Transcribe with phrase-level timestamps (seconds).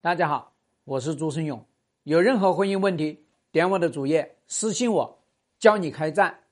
[0.00, 0.54] 大家好，
[0.84, 1.66] 我是朱生勇。
[2.04, 5.18] 有任何婚姻问题，点我的主页私信我，
[5.58, 6.44] 教你开战。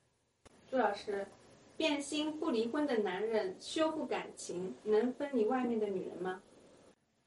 [0.69, 1.29] 朱老师，
[1.77, 6.43] 变心不离婚的男人修复感情，能分离外面的女人吗？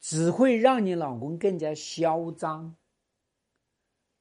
[0.01, 2.75] 只会让你老公更加嚣张。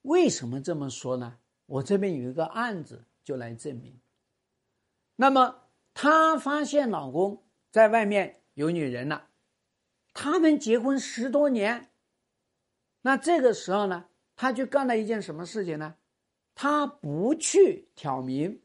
[0.03, 1.39] 为什么这么说呢？
[1.67, 3.99] 我这边有一个案子就来证明。
[5.17, 7.43] 那么，她发现老公
[7.73, 9.28] 在外面有女人了，
[10.13, 11.89] 他们结婚十多年。
[13.03, 14.07] 那这个时候呢，
[14.37, 15.95] 她就干了一件什么事情呢？
[16.55, 18.61] 她不去挑明，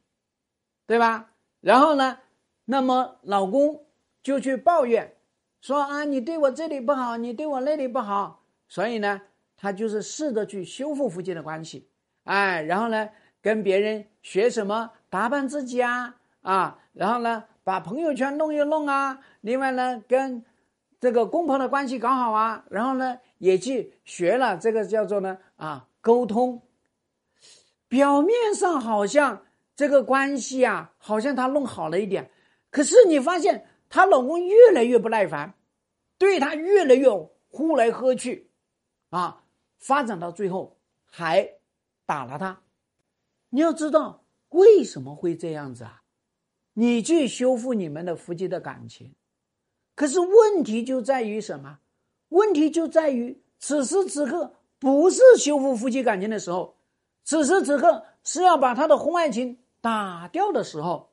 [0.87, 1.31] 对吧？
[1.61, 2.17] 然后呢，
[2.65, 3.85] 那么老公
[4.21, 5.15] 就去抱怨，
[5.61, 8.43] 说啊，你对我这里不好，你对我那里不好。
[8.67, 9.21] 所以呢，
[9.55, 11.87] 他就是试着去修复夫妻的关系，
[12.23, 13.09] 哎，然后呢，
[13.41, 20.43] 跟别人学什么打扮自己啊，啊，然后呢，把朋友圈弄一弄啊，另外呢，跟
[21.03, 23.19] 这个公婆的关系搞好啊，然后呢。
[23.39, 26.61] 也去学了这个叫做呢啊沟通，
[27.89, 29.43] 表面上好像
[29.75, 32.31] 这个关系啊，好像他弄好了一点，
[32.69, 35.55] 可是你发现她老公越来越不耐烦，
[36.17, 37.09] 对她越来越
[37.49, 38.49] 呼来喝去，
[39.09, 39.43] 啊，
[39.77, 41.45] 发展到最后还
[42.05, 42.61] 打了她。
[43.49, 46.01] 你要知道为什么会这样子啊？
[46.71, 49.13] 你去修复你们的夫妻的感情，
[49.95, 51.79] 可是问题就在于什么？
[52.29, 56.75] 问题就在于此时此刻不是修复夫妻感情的时候，
[57.23, 61.11] 此时此刻是要把他的婚外情打掉的时候，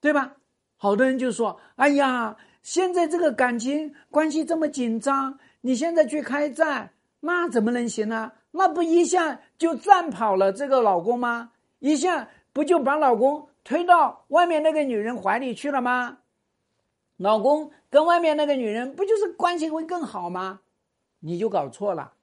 [0.00, 0.36] 对吧？
[0.76, 8.32] 好多人就说：“哎呀，现在这个感情关系这么紧张，你现在去开战，那怎么能行呢？
[8.50, 11.52] 那不一下就战跑了这个老公吗？
[11.78, 16.18] 一下不就把老公推到外面那个女人怀里去了吗？”
[17.16, 20.60] 老公跟外面那个女人不就是关系会更好吗？
[21.20, 22.14] 你就搞错了。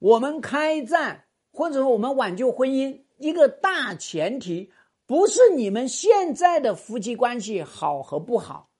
[0.00, 4.72] 我们开战或者说我们挽救婚姻，一个大前提
[5.06, 8.70] 不是你们现在的夫妻关系好和不好，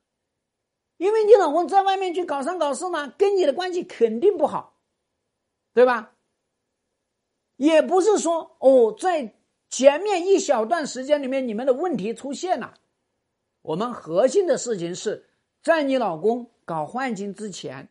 [0.97, 4.75] 因为你老公在外面去搞三搞四呢，跟你的关系肯定不好，
[5.75, 6.13] 对吧？
[7.57, 9.35] 也不是说哦，在
[9.71, 12.75] 前面一小段时间里面你们的问题出现了。
[13.69, 15.27] 我们核心的事情是
[15.63, 17.91] 在你老公搞换情之前，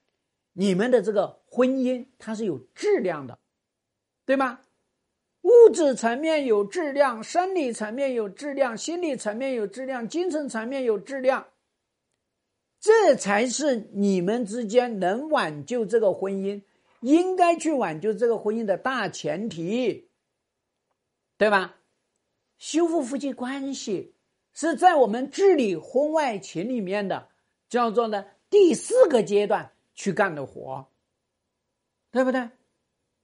[0.54, 3.38] 你们的这个婚姻它是有质量的，
[4.26, 4.62] 对吗？
[5.44, 11.48] 物质层面有质量，生理层面有质量，心理层面有质量，精神层面有质量，
[12.80, 16.64] 这才是你们之间能挽救这个婚姻，
[17.02, 20.10] 应该去挽救这个婚姻的大前提，
[21.38, 21.76] 对吧？
[22.58, 24.16] 修复夫妻关系。
[24.60, 27.30] 是在我们治理婚外情里面的
[27.70, 30.88] 叫做呢第四个阶段去干的活，
[32.10, 32.50] 对不对？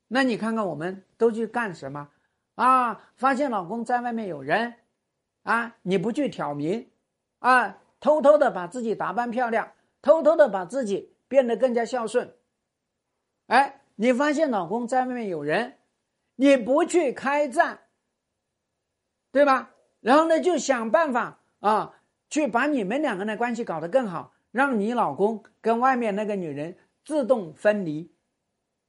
[0.09, 2.11] 那你看看我们都去干什么
[2.53, 3.09] 啊？
[3.15, 4.75] 发现老公在外面有人
[5.41, 6.87] 啊，你不去挑明
[7.39, 9.73] 啊，偷偷的把自己打扮漂亮，
[10.03, 12.31] 偷偷的把自己变得更加孝顺。
[13.47, 15.79] 哎，你发现老公在外面有人，
[16.35, 17.87] 你不去开战，
[19.31, 19.72] 对吧？
[20.03, 21.95] 然后呢，就想办法啊，
[22.29, 28.11] 去把你们两个的关系搞得更好，让你老公跟外面那个女人自动分离。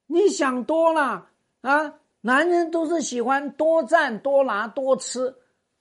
[0.06, 1.30] 你想多了
[1.62, 1.94] 啊！
[2.20, 5.36] 男人都是喜欢多占多拿多吃，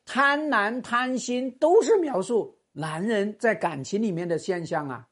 [0.05, 5.07] 贪婪贪心都是描述男人在感情里面的现象啊，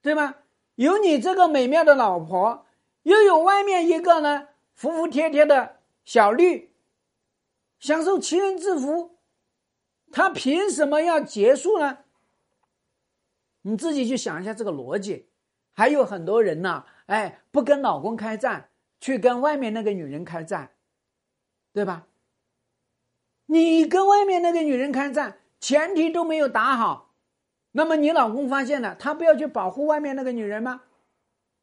[0.00, 0.34] 对吗？
[0.76, 2.66] 有你这个美妙的老婆，
[3.02, 6.70] 又有外面一个呢服服帖帖的小绿，
[7.80, 9.15] 享受情人之福。
[10.16, 11.98] 他凭什么要结束呢？
[13.60, 15.28] 你自己去想一下这个逻辑。
[15.74, 20.70] 还有很多人呢，哎，不跟老公开战，去跟外面那个女人开战，
[21.74, 22.06] 对吧？
[23.44, 27.12] 你跟外面那个女人开战，前提都没有打好，
[27.72, 30.84] 那么你老公发现了，他不要去保护外面那个女人吗？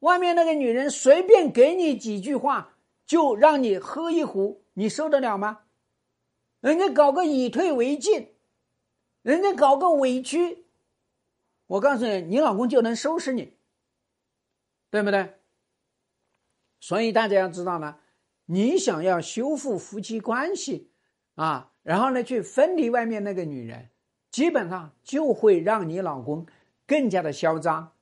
[0.01, 2.75] 外面那个女人随便给你几句话，
[3.07, 5.61] 就让你喝一壶，你受得了吗？
[6.59, 8.29] 人家搞个以退为进。
[9.23, 10.65] 人家搞个委屈，
[11.65, 13.53] 我告诉你，你老公就能收拾你，
[14.91, 15.33] 对不对？
[16.81, 17.97] 所以大家要知道呢，
[18.45, 20.91] 你想要修复夫妻关系
[21.35, 23.89] 啊，然后呢去分离外面那个女人，
[24.29, 26.45] 基本上就会让你老公
[26.85, 27.93] 更加的嚣张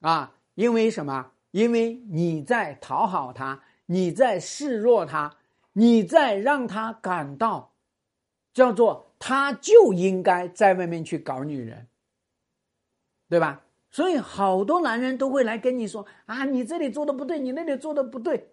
[0.00, 1.32] 啊，因为什么？
[1.52, 5.38] 因为你在讨好他，你在示弱他，
[5.72, 7.72] 你在让他感到
[8.52, 9.05] 叫做。
[9.18, 11.86] 他就应该在外面去搞女人，
[13.28, 13.64] 对吧？
[13.90, 18.50] 所以好多男人都会来跟你说啊，你这里做的不对，你那里做的不对，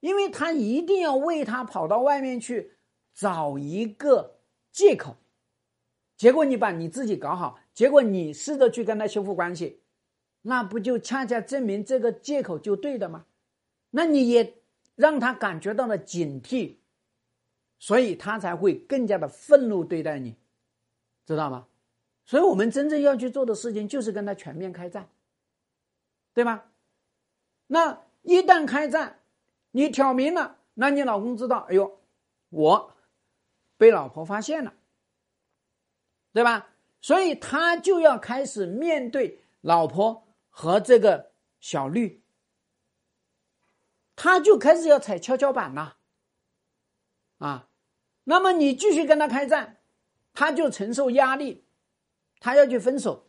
[0.00, 2.72] 因为他一定要为他跑到外面去
[3.12, 4.38] 找一个
[4.70, 5.16] 借口。
[6.16, 9.80] 结果你把你自己搞好，结果你试着去跟他修复关系，
[10.42, 13.26] 那不就恰恰证明这个借口就对的吗？
[13.90, 14.54] 那你也
[14.94, 16.76] 让他感觉到了警惕，
[17.78, 20.36] 所以他才会更加的愤怒对待你，
[21.24, 21.66] 知道吗？
[22.24, 25.08] 所以我们真正要去做的事情，就是跟他全面开战，
[26.34, 26.70] 对吧？
[27.68, 29.20] 那一旦开战，
[29.70, 32.00] 你挑明了，那你老公知道，哎呦，
[32.50, 32.94] 我
[33.76, 34.74] 被老婆发现了，
[36.32, 36.70] 对吧？
[37.00, 41.30] 所以他就要开始面对老婆和这个
[41.60, 42.22] 小绿，
[44.16, 45.98] 他就开始要踩跷跷板了，
[47.38, 47.67] 啊，
[48.30, 49.78] 那么你继续跟他开战，
[50.34, 51.64] 他就承受压力。
[52.40, 53.26] 他要去分手，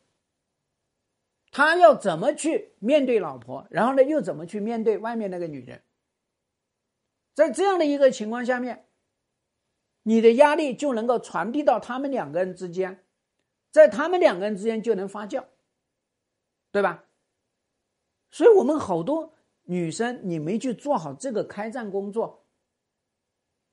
[1.51, 3.66] 他要怎么去面对老婆？
[3.72, 5.81] 然后呢，又怎么去面对外面那个女人？
[7.34, 8.88] 在这样的一个情况下面，
[10.04, 13.06] 你的压力就能够传递到他们两个人之间，
[13.72, 15.46] 在他们两个人之间就能发酵，
[16.74, 17.06] 对吧？
[18.30, 22.38] 所以，我们好多女生，你没去做好这个开战工作，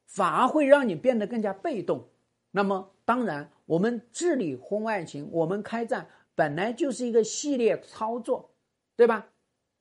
[0.06, 2.08] 反而会让你变得更加被动。
[2.52, 3.52] 那么，当然。
[3.66, 8.54] 我们治理婚外情，我们开战本来就是一个系列操作，
[8.94, 9.26] 对吧？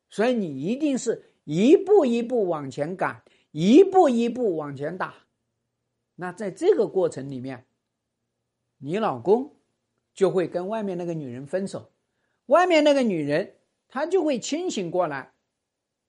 [0.10, 5.14] 所以你一定是一步一步往前赶，一步一步往前打。
[6.16, 7.68] 那在这个过程里面，
[8.80, 9.56] 你老公
[10.16, 11.92] 就会跟外面那个女人分手，
[12.48, 13.58] 外面那个女人
[13.88, 15.34] 她就会清醒过来，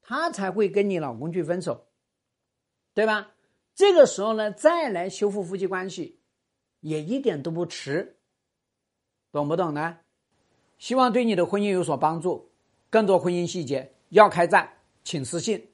[0.01, 1.89] 她才会跟你老公去分手，
[2.95, 3.35] 对吧？
[3.77, 6.19] 这个时候呢，再来修复夫妻关系。
[6.81, 8.17] 也一点都不迟，
[9.33, 9.99] 懂不懂呢？
[10.79, 12.51] 希望对你的婚姻有所帮助。
[12.91, 14.73] 更多婚姻细节要开战，
[15.05, 15.69] 请私信。